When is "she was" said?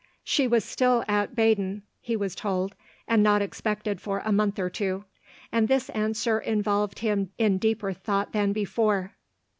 0.23-0.65